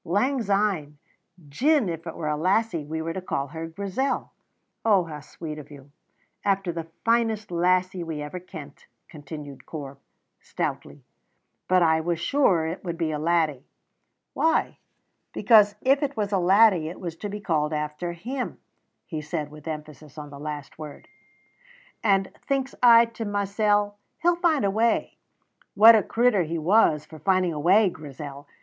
[0.03, 0.97] "Lang syne.
[1.47, 4.31] Gin it were a lassie we were to call her Grizel"
[4.83, 5.91] "Oh, how sweet of you!"
[6.43, 10.01] "After the finest lassie we ever kent," continued Corp,
[10.39, 11.03] stoutly.
[11.67, 13.63] "But I was sure it would be a laddie."
[14.33, 14.79] "Why?"
[15.33, 18.57] "Because if it was a laddie it was to be called after Him,"
[19.05, 21.07] he said, with emphasis on the last word;
[22.03, 25.19] "and thinks I to mysel', 'He'll find a way.'
[25.75, 28.47] What a crittur he was for finding a way, Grizel!